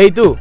[0.00, 0.38] Hey tú.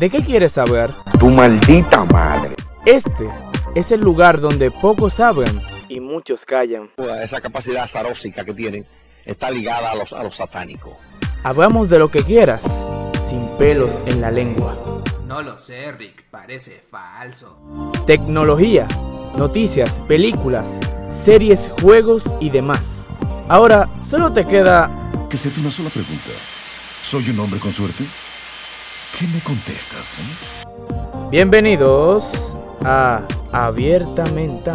[0.00, 0.90] ¿De qué quieres saber?
[1.20, 2.56] Tu maldita madre.
[2.84, 3.30] Este
[3.76, 6.90] es el lugar donde pocos saben y muchos callan.
[7.22, 8.84] Esa capacidad zarósica que tienen
[9.24, 10.94] está ligada a los, a los satánicos.
[11.44, 12.84] Hablamos de lo que quieras,
[13.28, 14.76] sin pelos en la lengua.
[15.28, 17.92] No lo sé, Rick, parece falso.
[18.08, 18.88] Tecnología,
[19.36, 20.80] noticias, películas,
[21.12, 23.08] series, juegos y demás.
[23.48, 24.90] Ahora solo te queda...
[25.30, 26.30] Que hacerte una sola pregunta.
[27.04, 28.02] ¿Soy un hombre con suerte?
[29.18, 30.20] ¿Qué me contestas?
[30.20, 30.22] eh?
[31.30, 34.70] Bienvenidos a Abiertamente.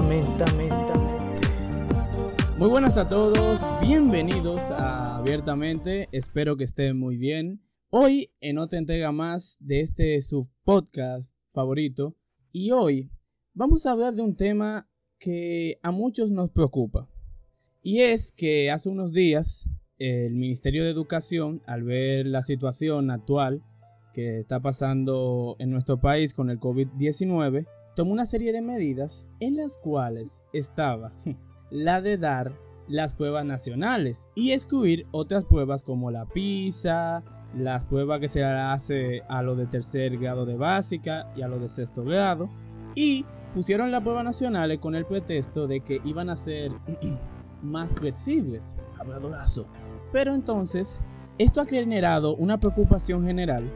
[2.55, 7.63] Muy buenas a todos, bienvenidos a Abiertamente, espero que estén muy bien.
[7.89, 12.15] Hoy en otra entrega más de este su podcast favorito
[12.51, 13.09] y hoy
[13.55, 17.09] vamos a hablar de un tema que a muchos nos preocupa.
[17.81, 19.67] Y es que hace unos días
[19.99, 23.61] el Ministerio de Educación, al ver la situación actual
[24.13, 29.57] que está pasando en nuestro país con el COVID-19, tomó una serie de medidas en
[29.57, 31.11] las cuales estaba
[31.69, 37.23] la de dar las pruebas nacionales y excluir otras pruebas como la PISA,
[37.55, 41.59] las pruebas que se hace a lo de tercer grado de básica y a lo
[41.59, 42.49] de sexto grado
[42.95, 46.71] y pusieron las pruebas nacionales con el pretexto de que iban a ser
[47.61, 49.67] más flexibles, habladorazo.
[50.11, 51.01] Pero entonces,
[51.37, 53.71] esto ha generado una preocupación general,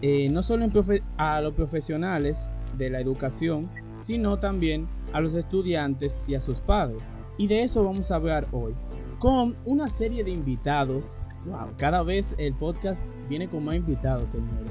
[0.00, 0.72] eh, no solo en
[1.16, 7.18] a los profesionales de la educación, sino también a los estudiantes y a sus padres.
[7.38, 8.74] Y de eso vamos a hablar hoy,
[9.18, 11.20] con una serie de invitados.
[11.46, 14.70] Wow, cada vez el podcast viene con más invitados, señores.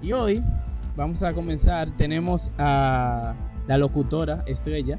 [0.00, 0.42] Y hoy
[0.96, 3.34] vamos a comenzar, tenemos a
[3.66, 4.98] la locutora estrella,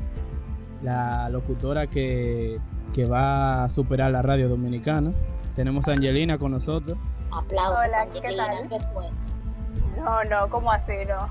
[0.82, 2.60] la locutora que,
[2.94, 5.12] que va a superar la radio dominicana.
[5.56, 6.98] Tenemos a Angelina con nosotros.
[7.32, 8.70] Aplausos, Hola, ¿qué Angelina, tal?
[8.70, 9.06] ¿qué fue?
[9.98, 11.30] No, no, ¿cómo así, no?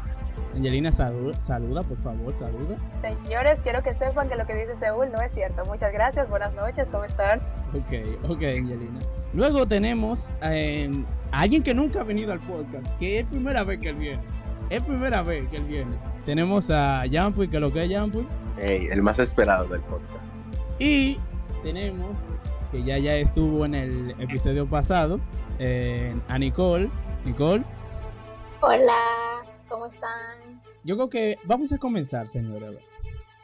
[0.57, 2.77] Angelina, saluda, saluda, por favor, saluda.
[3.03, 5.65] Señores, quiero que sepan que lo que dice Seúl no es cierto.
[5.65, 7.41] Muchas gracias, buenas noches, ¿cómo están?
[7.75, 9.01] Ok, ok, Angelina.
[9.33, 13.81] Luego tenemos eh, a alguien que nunca ha venido al podcast, que es primera vez
[13.81, 14.23] que él viene.
[14.71, 15.97] Es primera vez que él viene.
[16.25, 18.27] Tenemos a Jampuy, que lo que es Jampuy.
[18.57, 20.25] Ey, el más esperado del podcast.
[20.79, 21.19] Y
[21.65, 25.19] tenemos, que ya ya estuvo en el episodio pasado,
[25.59, 26.91] eh, a Nicole.
[27.25, 27.65] Nicole,
[28.61, 28.93] Hola,
[29.69, 30.61] ¿cómo están?
[30.85, 32.71] yo creo que vamos a comenzar, señora.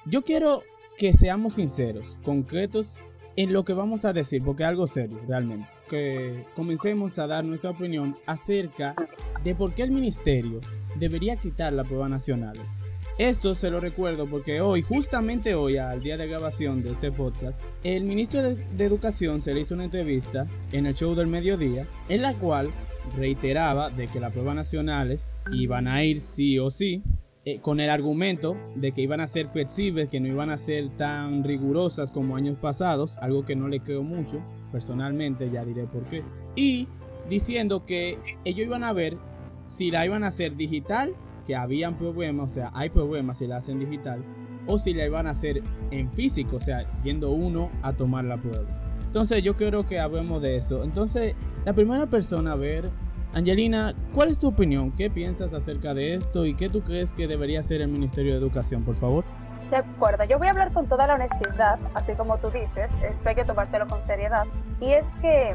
[0.05, 0.63] Yo quiero
[0.99, 5.67] que seamos sinceros, concretos en lo que vamos a decir, porque es algo serio, realmente.
[5.89, 8.95] Que comencemos a dar nuestra opinión acerca
[9.43, 10.61] de por qué el ministerio
[10.97, 12.85] debería quitar las pruebas nacionales.
[13.19, 17.65] Esto se lo recuerdo porque hoy, justamente hoy, al día de grabación de este podcast,
[17.83, 22.23] el ministro de, Educación se le hizo una entrevista en el show del mediodía, en
[22.23, 22.73] la cual
[23.17, 27.03] reiteraba de que las pruebas nacionales iban a ir sí o sí,
[27.45, 30.89] eh, con el argumento de que iban a ser flexibles, que no iban a ser
[30.97, 36.07] tan rigurosas como años pasados, algo que no le creo mucho, personalmente ya diré por
[36.09, 36.23] qué.
[36.57, 36.89] Y
[37.29, 39.19] diciendo que ellos iban a ver
[39.65, 43.57] si la iban a hacer digital, que habían problemas, o sea, hay problemas si la
[43.57, 44.25] hacen digital,
[44.67, 48.37] o si la iban a hacer en físico, o sea, yendo uno a tomar la
[48.37, 48.67] prueba.
[49.05, 50.85] Entonces yo quiero que hablemos de eso.
[50.85, 51.35] Entonces,
[51.65, 52.91] la primera persona a ver,
[53.33, 54.93] Angelina, ¿cuál es tu opinión?
[54.93, 58.39] ¿Qué piensas acerca de esto y qué tú crees que debería hacer el Ministerio de
[58.39, 59.25] Educación, por favor?
[59.71, 63.27] De acuerdo, yo voy a hablar con toda la honestidad, así como tú dices, es
[63.27, 64.45] hay que tomárselo con seriedad.
[64.81, 65.55] Y es que...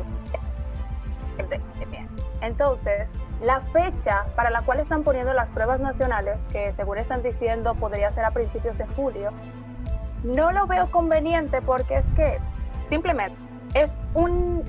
[2.41, 3.07] Entonces,
[3.41, 8.11] la fecha para la cual están poniendo las pruebas nacionales, que según están diciendo podría
[8.11, 9.31] ser a principios de julio,
[10.23, 12.39] no lo veo conveniente porque es que
[12.89, 13.37] simplemente
[13.73, 14.63] es un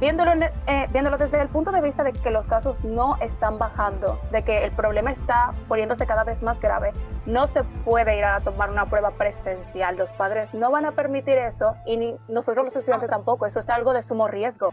[0.00, 0.32] viéndolo,
[0.66, 4.42] eh, viéndolo desde el punto de vista de que los casos no están bajando, de
[4.42, 6.92] que el problema está poniéndose cada vez más grave,
[7.24, 9.96] no se puede ir a tomar una prueba presencial.
[9.96, 13.46] Los padres no van a permitir eso y ni nosotros los estudiantes tampoco.
[13.46, 14.72] Eso es algo de sumo riesgo.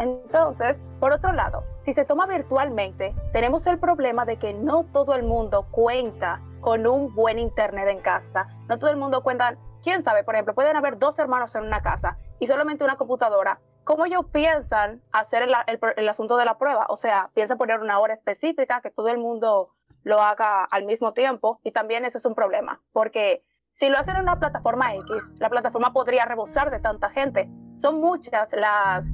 [0.00, 5.14] Entonces, por otro lado, si se toma virtualmente, tenemos el problema de que no todo
[5.14, 8.48] el mundo cuenta con un buen internet en casa.
[8.68, 11.82] No todo el mundo cuenta, quién sabe, por ejemplo, pueden haber dos hermanos en una
[11.82, 13.60] casa y solamente una computadora.
[13.84, 15.54] ¿Cómo ellos piensan hacer el,
[15.96, 16.86] el- asunto de la prueba?
[16.88, 21.12] O sea, piensan poner una hora específica, que todo el mundo lo haga al mismo
[21.12, 23.42] tiempo y también ese es un problema, porque
[23.72, 27.50] si lo hacen en una plataforma X, la plataforma podría rebosar de tanta gente.
[27.80, 29.06] Son muchas las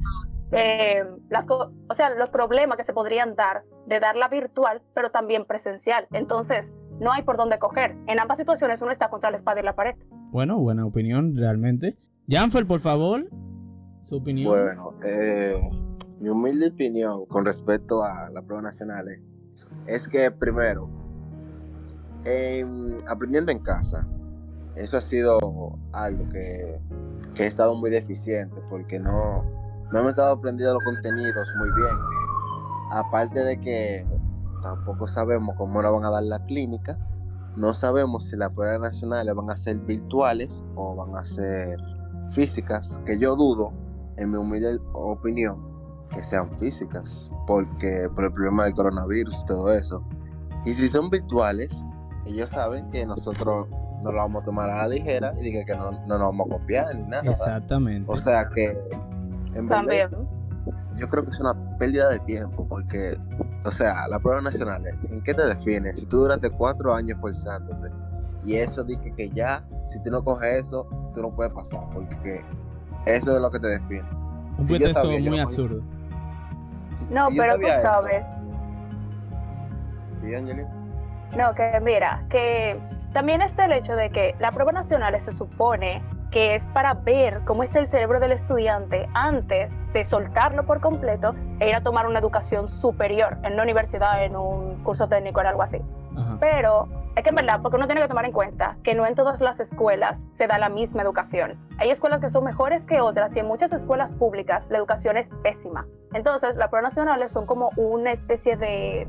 [0.52, 5.10] eh, las co- o sea, los problemas que se podrían dar de darla virtual, pero
[5.10, 6.06] también presencial.
[6.12, 6.64] Entonces,
[7.00, 7.96] no hay por dónde coger.
[8.06, 9.94] En ambas situaciones uno está contra la espada y la pared.
[10.30, 11.96] Bueno, buena opinión, realmente.
[12.28, 13.28] Janfer, por favor,
[14.00, 14.50] su opinión.
[14.50, 15.54] Bueno, eh,
[16.20, 19.20] mi humilde opinión con respecto a las pruebas nacionales
[19.86, 20.88] es que primero,
[23.06, 24.06] aprendiendo en casa,
[24.74, 25.38] eso ha sido
[25.92, 26.78] algo que,
[27.34, 29.44] que he estado muy deficiente porque no,
[29.92, 31.96] no hemos estado aprendiendo los contenidos muy bien.
[32.90, 34.06] Aparte de que
[34.62, 36.98] tampoco sabemos cómo nos van a dar la clínica,
[37.56, 41.78] no sabemos si las pruebas nacionales van a ser virtuales o van a ser
[42.30, 43.72] físicas, que yo dudo,
[44.16, 45.62] en mi humilde opinión,
[46.10, 50.02] que sean físicas, porque por el problema del coronavirus y todo eso.
[50.64, 51.76] Y si son virtuales,
[52.26, 53.68] ellos saben que nosotros
[54.02, 56.46] no lo vamos a tomar a la ligera y que, que no, no nos vamos
[56.50, 57.30] a copiar ni nada.
[57.30, 58.10] Exactamente.
[58.12, 58.76] O sea que,
[59.56, 60.10] en verdad, También.
[60.96, 63.16] yo creo que es una pérdida de tiempo, porque,
[63.64, 65.94] o sea, las pruebas nacionales, ¿en qué te define?
[65.94, 67.90] Si tú duraste cuatro años esforzándote
[68.44, 72.44] y eso dice que ya, si tú no coges eso, tú no puedes pasar, porque
[73.06, 74.08] eso es lo que te define.
[74.58, 75.82] Un si pretexto sabía, muy no- absurdo.
[76.94, 78.26] Si- No, si pero tú eso- sabes.
[80.22, 80.68] ¿Sí, Angelina?
[81.36, 82.80] No, que mira, que
[83.12, 87.40] también está el hecho de que la prueba nacional se supone que es para ver
[87.44, 92.06] cómo está el cerebro del estudiante antes de soltarlo por completo e ir a tomar
[92.06, 95.80] una educación superior en una universidad, en un curso técnico, en algo así.
[96.16, 96.36] Ajá.
[96.40, 99.14] Pero es que en verdad, porque uno tiene que tomar en cuenta que no en
[99.14, 101.58] todas las escuelas se da la misma educación.
[101.78, 105.30] Hay escuelas que son mejores que otras y en muchas escuelas públicas la educación es
[105.42, 105.86] pésima.
[106.12, 109.08] Entonces, las pruebas nacionales son como una especie de,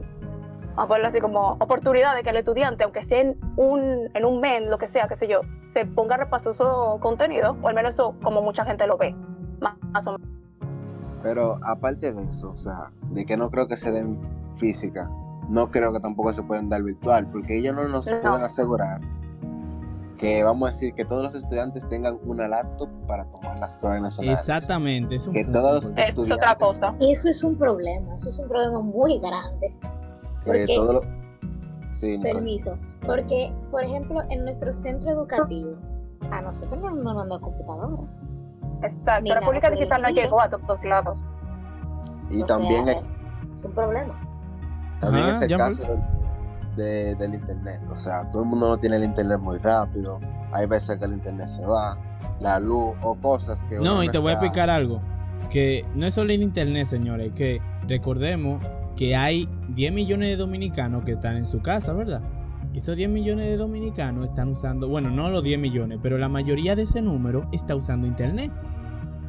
[0.78, 4.26] vamos a ponerlo así, como oportunidad de que el estudiante, aunque sea en un, en
[4.26, 5.42] un men, lo que sea, qué sé yo,
[5.74, 6.64] se ponga a repasar su
[7.02, 9.16] contenido, o al menos eso como mucha gente lo ve.
[9.60, 10.28] Más, más o menos.
[11.24, 14.20] Pero aparte de eso, o sea, de que no creo que se den
[14.56, 15.10] física,
[15.50, 18.22] no creo que tampoco se pueden dar virtual, porque ellos no nos No.
[18.22, 19.02] pueden asegurar
[20.20, 24.02] que, vamos a decir, que todos los estudiantes tengan una laptop para tomar las pruebas
[24.02, 24.40] nacionales.
[24.40, 26.22] Exactamente, es un Que punto todos los importante.
[26.22, 26.96] Es otra cosa.
[27.00, 29.76] Eso es un problema, eso es un problema muy grande.
[32.22, 32.78] Permiso.
[33.06, 35.72] Porque, por ejemplo, en nuestro centro educativo,
[36.32, 38.04] a nosotros no nos mandan computadora.
[38.84, 39.22] Exacto.
[39.24, 41.24] Ni La República el Digital no llegó a todos lados.
[42.30, 44.14] Y O también, sea, el- es un problema.
[45.00, 45.84] también Ajá, es el caso
[46.76, 47.82] de- del internet.
[47.92, 50.20] O sea, todo el mundo no tiene el internet muy rápido.
[50.52, 51.98] Hay veces que el internet se va,
[52.40, 53.78] la luz o cosas que...
[53.80, 55.02] No, y te voy a explicar algo.
[55.50, 57.32] Que no es solo en internet, señores.
[57.34, 58.62] Que recordemos
[58.98, 62.22] que hay 10 millones de dominicanos que están en su casa, ¿verdad?
[62.74, 66.28] Y esos 10 millones de dominicanos están usando, bueno, no los 10 millones, pero la
[66.28, 68.52] mayoría de ese número está usando internet.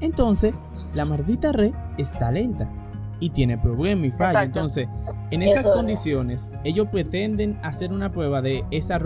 [0.00, 0.54] Entonces,
[0.94, 2.68] la maldita red está lenta
[3.20, 4.42] y tiene problemas y falla.
[4.42, 4.88] Entonces,
[5.30, 5.76] en Eso esas es.
[5.76, 8.98] condiciones, ellos pretenden hacer una prueba de esa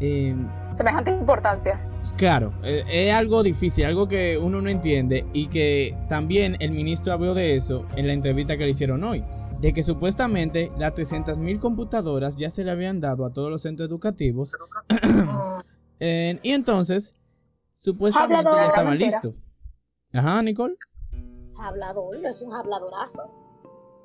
[0.00, 0.36] eh,
[0.76, 1.80] Semejante importancia.
[2.14, 7.12] Claro, eh, es algo difícil, algo que uno no entiende y que también el ministro
[7.12, 9.24] habló de eso en la entrevista que le hicieron hoy,
[9.60, 13.88] de que supuestamente las 300.000 computadoras ya se le habían dado a todos los centros
[13.88, 14.56] educativos
[16.00, 17.14] eh, y entonces
[17.72, 18.60] supuestamente Hablador.
[18.60, 19.34] ya estaban listos.
[20.12, 20.76] Ajá, Nicole.
[21.58, 23.22] Hablador, no es un habladorazo.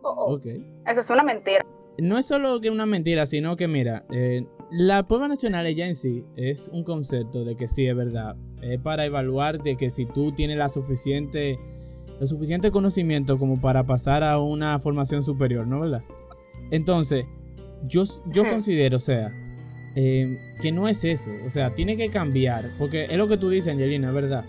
[0.04, 0.36] Oh, oh.
[0.36, 0.46] Ok.
[0.88, 1.66] Eso es una mentira.
[1.98, 5.96] No es solo que una mentira, sino que mira, eh, la prueba nacional ya en
[5.96, 8.36] sí es un concepto de que sí es verdad.
[8.62, 11.60] Es para evaluar de que si tú tienes la suficiente,
[12.20, 16.04] lo suficiente conocimiento como para pasar a una formación superior, ¿no verdad?
[16.72, 17.26] Entonces,
[17.86, 19.34] yo, yo considero, o sea,
[19.96, 21.32] eh, que no es eso.
[21.46, 22.72] O sea, tiene que cambiar.
[22.78, 24.46] Porque es lo que tú dices, Angelina, ¿verdad?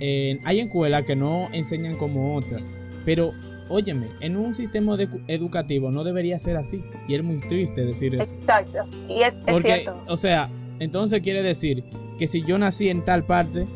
[0.00, 2.76] Eh, hay escuelas que no enseñan como otras.
[3.04, 3.32] Pero,
[3.68, 6.84] óyeme, en un sistema edu- educativo no debería ser así.
[7.08, 8.34] Y es muy triste decir eso.
[8.34, 8.78] Exacto.
[9.08, 9.96] Y es, es Porque, cierto.
[10.08, 11.84] o sea, entonces quiere decir
[12.18, 13.66] que si yo nací en tal parte,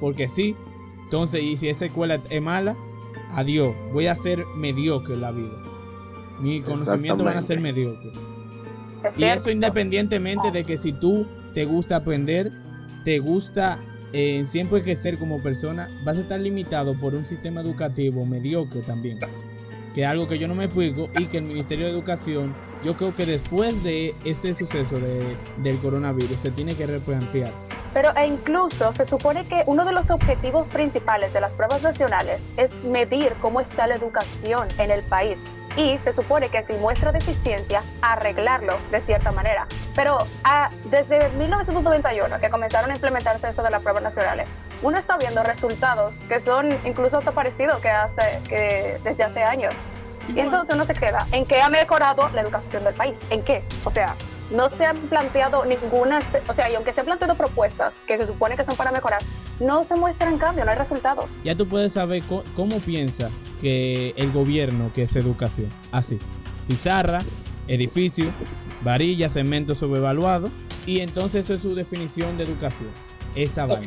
[0.00, 0.54] porque sí,
[1.04, 2.76] entonces, y si esa escuela es mala,
[3.30, 5.62] adiós, voy a ser mediocre en la vida.
[6.40, 8.10] Mi conocimiento van a ser mediocre.
[9.04, 9.40] es Y cierto.
[9.42, 12.52] eso independientemente de que si tú te gusta aprender,
[13.04, 13.80] te gusta
[14.12, 19.18] eh, siempre crecer como persona, vas a estar limitado por un sistema educativo mediocre también.
[19.94, 22.96] Que es algo que yo no me explico y que el Ministerio de Educación, yo
[22.96, 27.52] creo que después de este suceso de- del coronavirus, se tiene que replantear.
[27.94, 32.40] Pero e incluso se supone que uno de los objetivos principales de las pruebas nacionales
[32.56, 35.36] es medir cómo está la educación en el país.
[35.78, 39.68] Y se supone que si muestra deficiencia, arreglarlo de cierta manera.
[39.94, 44.48] Pero ah, desde 1991, que comenzaron a implementarse eso de las pruebas nacionales,
[44.82, 49.72] uno está viendo resultados que son incluso hasta parecidos que hace que desde hace años.
[50.34, 53.62] Y entonces uno se queda en qué ha mejorado la educación del país, en qué.
[53.84, 54.16] O sea,
[54.50, 58.26] no se han planteado ninguna, o sea, y aunque se han planteado propuestas que se
[58.26, 59.20] supone que son para mejorar,
[59.60, 61.26] no se muestran cambios, no hay resultados.
[61.44, 65.68] Ya tú puedes saber co- cómo piensa que el gobierno que es educación.
[65.90, 66.18] Así.
[66.68, 67.18] Pizarra,
[67.66, 68.30] edificio,
[68.82, 70.50] varilla, cemento sobrevaluado.
[70.86, 72.90] Y entonces eso es su definición de educación.
[73.34, 73.82] Esa vaina.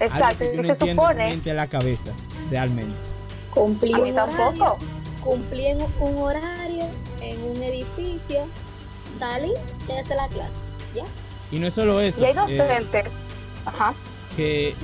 [0.00, 0.24] Exacto.
[0.24, 2.12] Algo que y yo no entiendo supone, en la cabeza,
[2.50, 2.94] realmente.
[3.50, 4.78] Cumplí a mí un horario, tampoco.
[5.22, 6.84] cumplí en un horario,
[7.20, 8.46] en un edificio,
[9.18, 9.52] salí,
[9.88, 10.52] le hace la clase.
[10.94, 11.02] ¿Ya?
[11.50, 12.22] Y no es solo eso.
[12.22, 13.04] Y hay eh, docentes.
[13.66, 13.94] Ajá.
[14.36, 14.74] que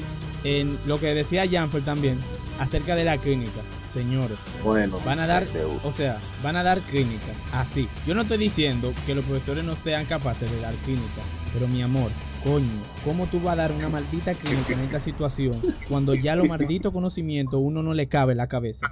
[0.45, 2.21] en lo que decía Janfer también,
[2.59, 3.61] acerca de la clínica.
[3.93, 5.45] Señores, Bueno, van a dar,
[5.85, 7.89] o sea, van a dar clínica, así.
[8.07, 11.23] Yo no estoy diciendo que los profesores no sean capaces de dar clínica,
[11.53, 12.11] pero mi amor,
[12.43, 16.49] coño, ¿cómo tú vas a dar una maldita clínica en esta situación cuando ya los
[16.49, 18.85] malditos conocimientos uno no le cabe en la cabeza?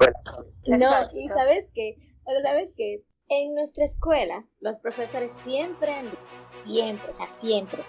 [0.69, 1.97] No, y ¿sabes qué?
[2.23, 3.03] O sea, ¿sabes qué?
[3.29, 6.19] En nuestra escuela, los profesores siempre han dicho,
[6.59, 7.83] siempre, o sea, siempre,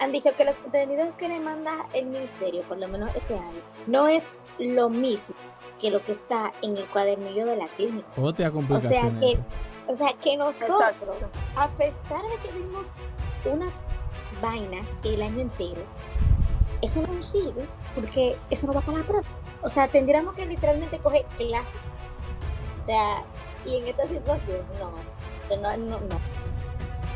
[0.00, 3.60] han dicho que los contenidos que le manda el ministerio, por lo menos este año,
[3.86, 5.36] no es lo mismo
[5.78, 8.08] que lo que está en el cuadernillo de la clínica.
[8.16, 9.38] Otra O sea que,
[9.86, 11.38] o sea que nosotros, Exacto.
[11.54, 12.96] a pesar de que vimos
[13.44, 13.70] una
[14.40, 15.82] vaina el año entero,
[16.80, 19.26] eso no nos sirve porque eso no va para la prueba.
[19.62, 21.76] O sea, tendríamos que literalmente coger clase.
[22.78, 23.22] O sea,
[23.66, 24.92] y en esta situación, no,
[25.46, 26.20] que no, no, no.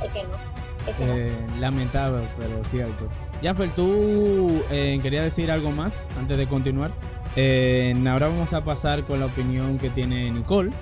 [0.05, 0.54] Es que no.
[0.99, 3.09] Eh, lamentable, pero cierto.
[3.43, 6.93] Janfer, ¿tú eh, querías decir algo más antes de continuar?
[7.37, 10.73] Eh, ahora vamos a pasar con la opinión que tiene Nicole.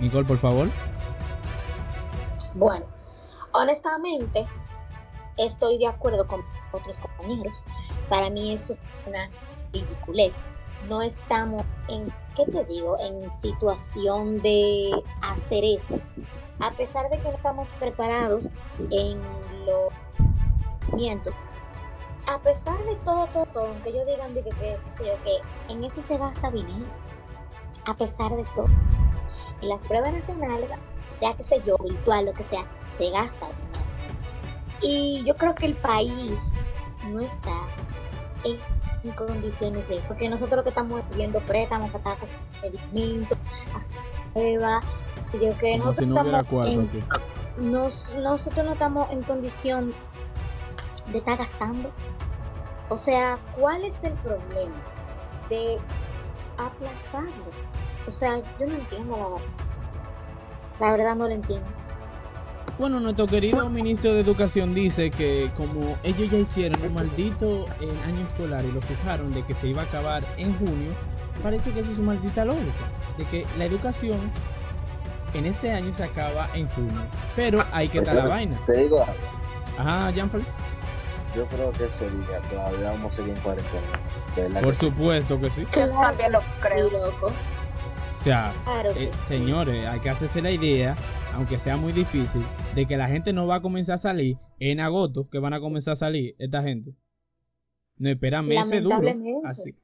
[0.00, 0.70] Nicole, por favor.
[2.54, 2.86] Bueno,
[3.52, 4.46] honestamente,
[5.36, 7.56] estoy de acuerdo con otros compañeros.
[8.08, 9.30] Para mí eso es una
[9.72, 10.46] ridiculez.
[10.88, 12.96] No estamos en, ¿qué te digo?
[13.00, 14.90] En situación de
[15.22, 15.98] hacer eso.
[16.60, 18.48] A pesar de que no estamos preparados
[18.90, 19.20] en
[19.66, 19.92] los
[20.92, 21.34] mientos.
[22.26, 26.02] A pesar de todo, todo, todo, aunque ellos digan que, que, yo, que en eso
[26.02, 26.86] se gasta dinero.
[27.86, 28.68] A pesar de todo.
[29.62, 30.70] En las pruebas nacionales
[31.10, 33.88] sea que sé yo, virtual, lo que sea, se gasta dinero.
[34.82, 36.38] Y yo creo que el país
[37.08, 37.54] no está
[38.44, 38.58] en,
[39.14, 42.02] condiciones de, porque nosotros lo que estamos pidiendo préstamos con
[42.62, 43.38] medicamentos,
[44.34, 44.84] pruebas,
[45.34, 47.02] yo que Como si nosotros no hubiera estamos cuarto en- aquí.
[47.58, 49.94] nos- nosotros no estamos en condición
[51.12, 51.90] de estar gastando.
[52.88, 54.74] O sea, ¿cuál es el problema
[55.50, 55.78] de
[56.56, 57.44] aplazarlo?
[58.06, 59.46] O sea, yo no entiendo la verdad.
[60.80, 61.66] La verdad no lo entiendo.
[62.78, 68.00] Bueno, nuestro querido ministro de Educación dice que como ellos ya hicieron un maldito eh,
[68.06, 70.92] año escolar y lo fijaron de que se iba a acabar en junio,
[71.42, 74.30] parece que eso es su maldita lógica, de que la educación
[75.34, 77.00] en este año se acaba en junio.
[77.36, 78.58] Pero hay que estar la vaina.
[78.66, 79.26] Te digo algo,
[79.76, 80.42] Ajá, Janfer.
[81.34, 84.60] yo creo que ese día todavía vamos a seguir en cuarentena.
[84.62, 84.86] Por que sí.
[84.86, 85.66] supuesto que sí.
[85.74, 86.88] Yo también lo creo.
[86.88, 87.26] Sí, loco.
[87.26, 89.28] O sea, Claro eh, sí.
[89.28, 90.96] señores, hay que hacerse la idea,
[91.34, 92.44] aunque sea muy difícil,
[92.74, 95.60] de que la gente no va a comenzar a salir en agosto, que van a
[95.60, 96.94] comenzar a salir esta gente.
[97.96, 99.00] No esperan meses duros.
[99.02, 99.48] Lamentablemente.
[99.48, 99.74] Así.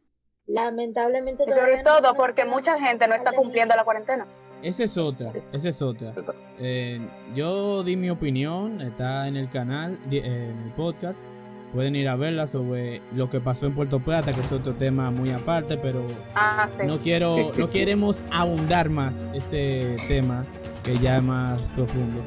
[0.47, 4.27] Lamentablemente Y sobre no- todo no porque mucha gente no está cumpliendo la cuarentena.
[4.65, 6.13] Esa es otra, esa es otra.
[6.59, 6.99] Eh,
[7.35, 11.25] yo di mi opinión, está en el canal, eh, en el podcast.
[11.73, 15.11] Pueden ir a verla sobre lo que pasó en Puerto Plata, que es otro tema
[15.11, 16.87] muy aparte, pero Ah, sí.
[16.87, 20.47] no quiero, no queremos ahondar más este tema
[20.83, 22.23] que ya es más profundo.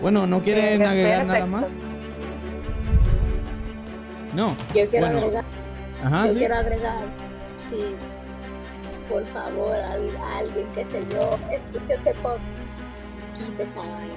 [0.00, 1.80] Bueno, ¿no quieren agregar nada más?
[4.34, 4.54] No.
[4.74, 5.44] Yo quiero Bueno, agregar,
[6.04, 6.38] Ajá, yo sí.
[6.38, 7.04] quiero agregar,
[7.56, 7.76] sí,
[9.08, 9.92] por favor, a
[10.38, 12.40] alguien, qué sé yo, escuche este podcast,
[13.34, 14.14] quite esa vaina.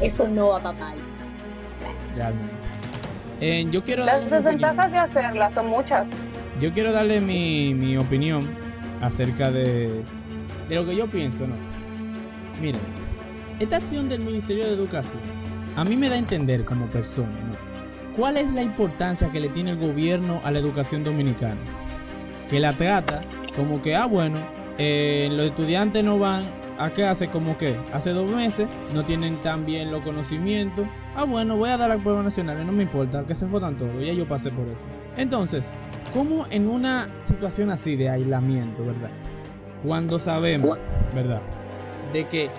[0.00, 0.98] Eso no va para parte.
[1.80, 2.16] Gracias.
[2.16, 2.54] Realmente.
[3.40, 4.60] Eh, yo quiero darle Las mi opinión.
[4.60, 6.08] desventajas de hacerla son muchas.
[6.60, 8.48] Yo quiero darle mi, mi opinión
[9.02, 10.02] acerca de,
[10.68, 11.54] de lo que yo pienso, ¿no?
[12.60, 12.80] Miren,
[13.60, 15.20] esta acción del Ministerio de Educación
[15.76, 17.56] a mí me da a entender como persona, ¿no?
[18.16, 21.60] ¿Cuál es la importancia que le tiene el gobierno a la educación dominicana?
[22.48, 23.20] Que la trata
[23.56, 24.38] como que, ah, bueno,
[24.78, 29.64] eh, los estudiantes no van a hace como que hace dos meses, no tienen tan
[29.64, 30.86] bien los conocimientos.
[31.14, 34.04] Ah, bueno, voy a dar las pruebas nacionales, no me importa, que se jodan todos,
[34.04, 34.84] ya yo pasé por eso.
[35.16, 35.74] Entonces,
[36.12, 39.10] ¿cómo en una situación así de aislamiento, verdad?
[39.82, 40.78] Cuando sabemos,
[41.14, 41.40] ¿verdad?
[42.12, 42.50] De que,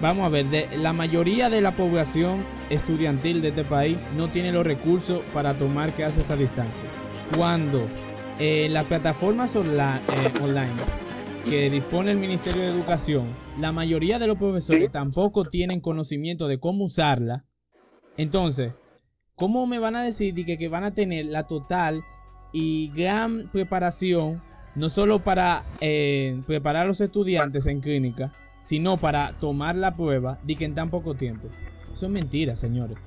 [0.00, 4.52] vamos a ver, de la mayoría de la población estudiantil de este país no tiene
[4.52, 6.86] los recursos para tomar clases a distancia.
[7.36, 7.86] Cuando
[8.38, 10.76] eh, las plataformas eh, online
[11.44, 13.26] que dispone el Ministerio de Educación,
[13.58, 17.46] la mayoría de los profesores tampoco tienen conocimiento de cómo usarla.
[18.16, 18.74] Entonces,
[19.34, 22.02] ¿cómo me van a decir de que, que van a tener la total
[22.52, 24.42] y gran preparación,
[24.74, 30.38] no solo para eh, preparar a los estudiantes en clínica, sino para tomar la prueba
[30.44, 31.48] de que en tan poco tiempo.
[31.90, 32.98] Eso es mentira, señores.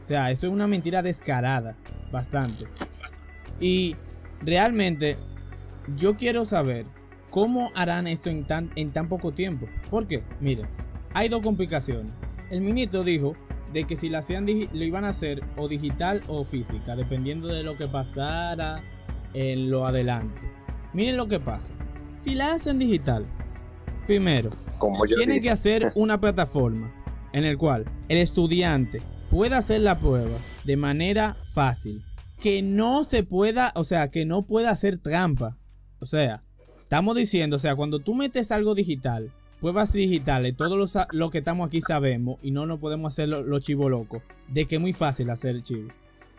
[0.00, 1.76] O sea, eso es una mentira descarada,
[2.12, 2.66] bastante.
[3.60, 3.96] Y
[4.42, 5.16] realmente
[5.96, 6.86] yo quiero saber
[7.30, 9.66] cómo harán esto en tan, en tan poco tiempo.
[9.90, 10.22] ¿Por qué?
[10.40, 10.66] Miren,
[11.14, 12.12] hay dos complicaciones.
[12.50, 13.34] El ministro dijo
[13.72, 17.62] de que si lo hacían lo iban a hacer o digital o física, dependiendo de
[17.62, 18.82] lo que pasara
[19.34, 20.50] en lo adelante.
[20.94, 21.74] Miren lo que pasa.
[22.16, 23.26] Si la hacen digital,
[24.06, 25.42] primero, Como tienen dije.
[25.42, 26.92] que hacer una plataforma
[27.32, 32.02] en el cual el estudiante pueda hacer la prueba de manera fácil.
[32.40, 35.58] Que no se pueda, o sea, que no pueda hacer trampa.
[36.00, 36.44] O sea,
[36.80, 41.38] estamos diciendo, o sea, cuando tú metes algo digital, pruebas digitales, todos los lo que
[41.38, 44.80] estamos aquí sabemos y no nos podemos hacer los lo chivo locos, de que es
[44.80, 45.88] muy fácil hacer chivo.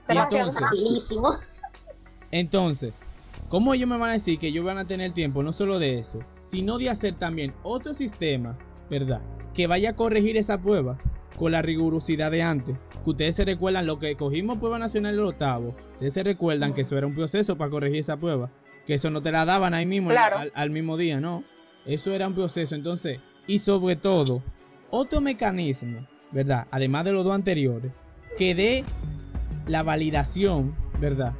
[0.07, 1.61] Y Demasiado entonces,
[2.31, 2.93] entonces,
[3.49, 5.99] ¿cómo ellos me van a decir que ellos van a tener tiempo no solo de
[5.99, 8.57] eso, sino de hacer también otro sistema,
[8.89, 9.21] ¿verdad?
[9.53, 10.97] Que vaya a corregir esa prueba
[11.39, 12.77] con la rigurosidad de antes.
[13.01, 15.73] Que ustedes se recuerdan lo que cogimos prueba nacional el octavo.
[15.93, 18.51] Ustedes se recuerdan que eso era un proceso para corregir esa prueba.
[18.85, 20.37] Que eso no te la daban ahí mismo Claro.
[20.37, 21.45] al, al mismo día, ¿no?
[21.85, 22.75] Eso era un proceso.
[22.75, 24.43] Entonces, y sobre todo,
[24.89, 26.67] otro mecanismo, ¿verdad?
[26.71, 27.93] Además de los dos anteriores,
[28.37, 28.83] que dé
[29.65, 31.35] la validación, ¿verdad?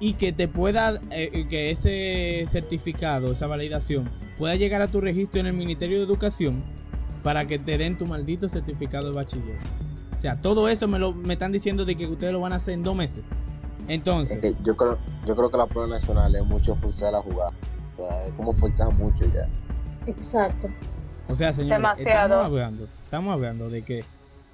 [0.00, 5.40] Y que te pueda, eh, que ese certificado, esa validación, pueda llegar a tu registro
[5.40, 6.62] en el Ministerio de Educación
[7.22, 9.58] para que te den tu maldito certificado de bachiller.
[10.14, 12.56] O sea, todo eso me lo me están diciendo de que ustedes lo van a
[12.56, 13.24] hacer en dos meses.
[13.86, 17.22] Es Entonces, que yo creo, yo creo que la prueba nacional es mucho forzar la
[17.22, 17.52] jugada.
[17.92, 19.48] O sea, es como forzar mucho ya.
[20.06, 20.68] Exacto.
[21.28, 22.22] o sea, señores, Demasiado.
[22.22, 24.04] estamos hablando, estamos hablando de que,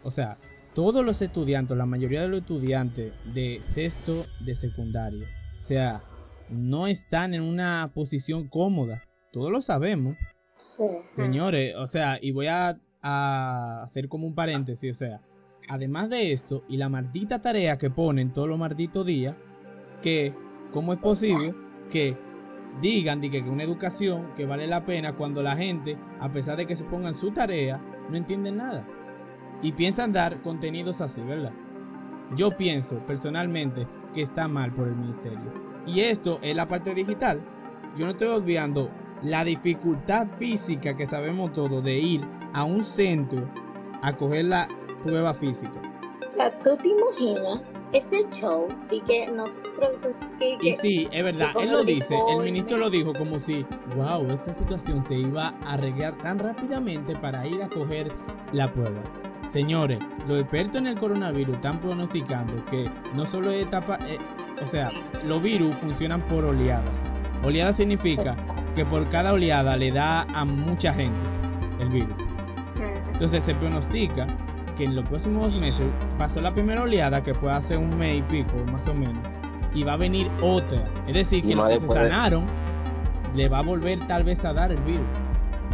[0.03, 0.39] o sea,
[0.75, 6.03] todos los estudiantes, la mayoría de los estudiantes de sexto de secundaria, o sea,
[6.49, 9.03] no están en una posición cómoda.
[9.33, 10.17] Todos lo sabemos.
[10.57, 15.21] Señores, o sea, y voy a, hacer como un paréntesis, o sea,
[15.69, 19.37] además de esto y la maldita tarea que ponen todos los malditos días,
[20.03, 20.35] que
[20.73, 21.55] cómo es posible
[21.89, 22.17] que
[22.81, 26.67] digan que que una educación que vale la pena cuando la gente, a pesar de
[26.67, 28.87] que se pongan su tarea, no entienden nada.
[29.63, 31.53] Y piensan dar contenidos así, ¿verdad?
[32.35, 35.53] Yo pienso personalmente que está mal por el ministerio.
[35.87, 37.41] Y esto es la parte digital.
[37.97, 38.91] Yo no estoy olvidando
[39.23, 42.21] la dificultad física que sabemos todos de ir
[42.53, 43.49] a un centro
[44.03, 44.69] a coger la
[45.03, 45.81] prueba física.
[46.23, 49.91] O sea, tú te imaginas ese show y que nosotros.
[50.39, 53.65] Que, Y sí, es verdad, él lo dice, el ministro lo dijo como si,
[53.97, 58.13] wow, esta situación se iba a arreglar tan rápidamente para ir a coger
[58.53, 59.03] la prueba.
[59.49, 64.19] Señores, los expertos en el coronavirus están pronosticando que no solo es etapa, eh,
[64.63, 64.91] o sea,
[65.25, 67.13] los virus funcionan por oleadas.
[67.45, 68.37] Oleada significa
[68.77, 71.19] que por cada oleada le da a mucha gente
[71.81, 72.15] el virus.
[73.13, 74.27] Entonces se pronostica
[74.77, 75.87] que en los próximos meses
[76.19, 79.17] pasó la primera oleada que fue hace un mes y pico más o menos
[79.75, 80.85] y va a venir otra.
[81.09, 82.45] Es decir, que los que se sanaron
[83.35, 85.07] le va a volver tal vez a dar el virus.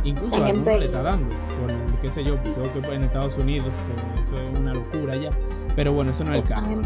[0.04, 1.28] Incluso a algunos le está dando,
[1.60, 5.30] por qué sé yo, creo que en Estados Unidos, que eso es una locura ya.
[5.76, 6.76] Pero bueno, eso no es el caso.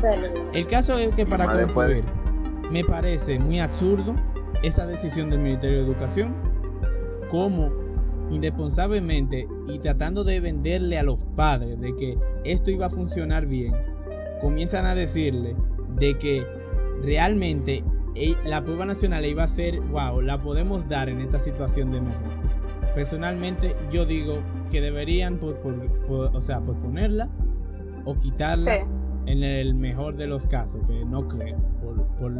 [0.53, 2.05] El caso es que para concluir,
[2.71, 4.15] me parece muy absurdo
[4.67, 6.35] esa decisión del Ministerio de Educación,
[7.31, 7.71] como
[8.31, 13.75] irresponsablemente y tratando de venderle a los padres de que esto iba a funcionar bien,
[14.41, 15.57] comienzan a decirle
[15.97, 16.45] de que
[17.03, 21.91] realmente e- la prueba nacional iba a ser, wow, la podemos dar en esta situación
[21.93, 22.49] de emergencia.
[22.95, 24.39] Personalmente yo digo
[24.71, 27.29] que deberían por- por- por- o sea, posponerla
[28.05, 28.83] o quitarla Sí.
[29.27, 32.33] en el mejor de los casos, que no creo, por, por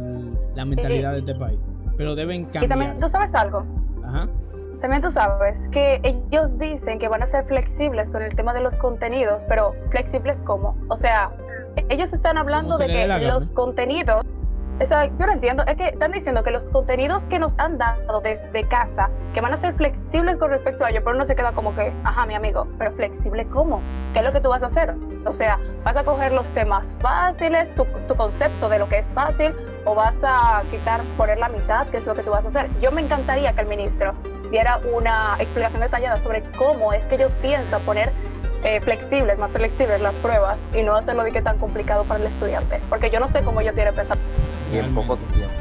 [0.55, 1.59] la mentalidad de este país.
[1.97, 2.99] Pero deben Y también, cambiar.
[2.99, 3.65] ¿tú sabes algo?
[4.05, 4.27] Ajá.
[4.81, 8.61] También tú sabes que ellos dicen que van a ser flexibles con el tema de
[8.61, 10.77] los contenidos, pero flexibles cómo?
[10.89, 11.31] O sea,
[11.89, 14.23] ellos están hablando de que los contenidos,
[14.79, 17.79] o sea, yo no entiendo, es que están diciendo que los contenidos que nos han
[17.79, 21.35] dado desde casa, que van a ser flexibles con respecto a ello, pero uno se
[21.35, 23.81] queda como que, ajá, mi amigo, pero flexible cómo?
[24.13, 24.93] ¿Qué es lo que tú vas a hacer?
[25.25, 29.07] O sea, ¿vas a coger los temas fáciles, tu, tu concepto de lo que es
[29.07, 32.49] fácil, o vas a quitar, poner la mitad, qué es lo que tú vas a
[32.49, 32.69] hacer?
[32.81, 34.13] Yo me encantaría que el ministro
[34.51, 38.11] diera una explicación detallada sobre cómo es que ellos piensan poner
[38.63, 42.27] eh, flexibles, más flexibles las pruebas y no hacerlo de que tan complicado para el
[42.27, 42.81] estudiante.
[42.89, 44.19] Porque yo no sé cómo ellos tienen pensado.
[44.73, 45.53] Y en poco tiempo.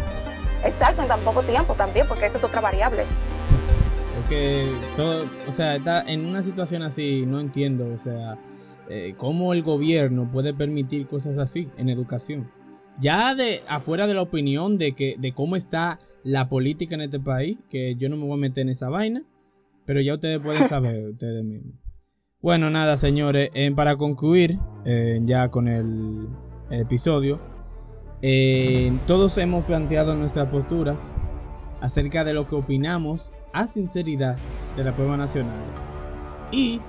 [0.65, 3.05] Exacto, en tan poco tiempo también, porque esa es otra variable.
[4.17, 8.39] Porque todo, o sea, está en una situación así, no entiendo, o sea,
[8.89, 12.51] eh, cómo el gobierno puede permitir cosas así en educación.
[13.01, 17.21] Ya de afuera de la opinión de que de cómo está la política en este
[17.21, 19.23] país, que yo no me voy a meter en esa vaina,
[19.85, 21.75] pero ya ustedes pueden saber ustedes mismos.
[22.41, 26.29] Bueno, nada, señores, eh, para concluir eh, ya con el,
[26.71, 27.41] el episodio,
[28.23, 31.13] eh, todos hemos planteado nuestras posturas
[31.81, 34.37] acerca de lo que opinamos a sinceridad
[34.77, 35.59] de la prueba nacional.
[36.51, 36.81] Y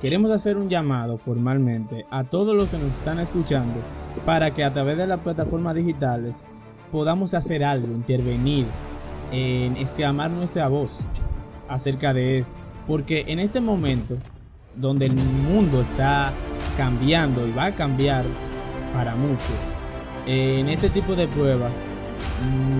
[0.00, 3.80] queremos hacer un llamado formalmente a todos los que nos están escuchando
[4.24, 6.44] para que a través de las plataformas digitales
[6.90, 8.66] podamos hacer algo, intervenir,
[9.30, 11.00] en exclamar nuestra voz
[11.68, 12.54] acerca de esto.
[12.86, 14.16] Porque en este momento,
[14.74, 16.32] donde el mundo está
[16.76, 18.24] cambiando y va a cambiar
[18.94, 19.52] para mucho,
[20.26, 21.88] en este tipo de pruebas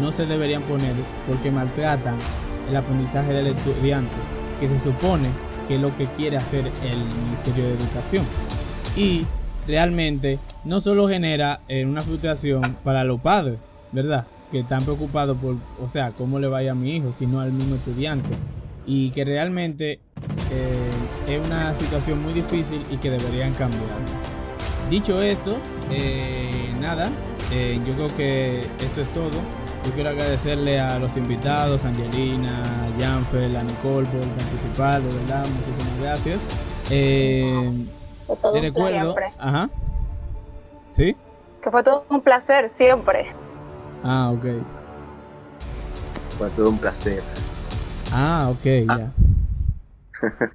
[0.00, 0.94] no se deberían poner
[1.26, 2.16] porque maltratan
[2.68, 4.14] el aprendizaje del estudiante,
[4.60, 5.28] que se supone
[5.66, 8.24] que es lo que quiere hacer el Ministerio de Educación.
[8.96, 9.26] Y
[9.68, 13.58] realmente no solo genera eh, una frustración para los padres,
[13.92, 14.26] ¿verdad?
[14.50, 17.76] Que están preocupados por, o sea, cómo le vaya a mi hijo, sino al mismo
[17.76, 18.30] estudiante.
[18.86, 20.00] Y que realmente
[20.50, 20.90] eh,
[21.28, 23.98] es una situación muy difícil y que deberían cambiar.
[24.90, 25.58] Dicho esto,
[25.90, 27.10] eh, nada,
[27.86, 29.38] yo creo que esto es todo.
[29.84, 35.46] Yo quiero agradecerle a los invitados, Angelina, a Janfel, a Nicole por participar, de verdad,
[35.46, 36.48] muchísimas gracias.
[38.28, 39.24] Fue todo te un recuerdo, siempre.
[39.40, 39.70] ajá,
[40.90, 41.16] ¿sí?
[41.62, 43.32] Que fue todo un placer siempre.
[44.04, 44.44] Ah, ok.
[46.38, 47.22] Fue todo un placer.
[48.12, 49.12] Ah, ok, ya.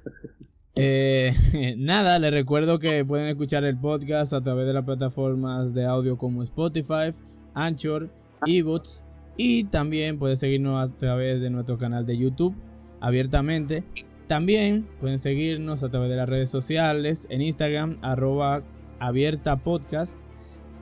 [0.76, 1.32] Eh,
[1.78, 6.18] nada, les recuerdo que pueden escuchar el podcast a través de las plataformas de audio
[6.18, 7.12] como Spotify,
[7.54, 8.08] Anchor,
[8.44, 9.04] eBooks
[9.36, 12.56] y también pueden seguirnos a través de nuestro canal de YouTube
[13.00, 13.84] abiertamente.
[14.26, 18.62] También pueden seguirnos a través de las redes sociales en Instagram, arroba
[18.98, 20.24] abierta podcast.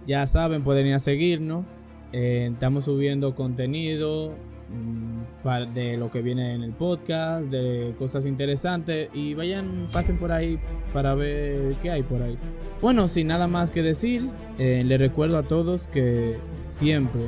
[0.07, 1.65] Ya saben, pueden ir a seguirnos.
[2.13, 4.37] Eh, estamos subiendo contenido
[4.71, 10.31] mm, de lo que viene en el podcast, de cosas interesantes y vayan, pasen por
[10.31, 10.59] ahí
[10.93, 12.39] para ver qué hay por ahí.
[12.81, 14.29] Bueno, sin nada más que decir,
[14.59, 17.23] eh, les recuerdo a todos que siempre,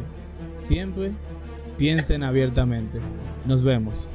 [0.57, 1.12] siempre
[1.77, 2.98] piensen abiertamente.
[3.46, 4.09] Nos vemos.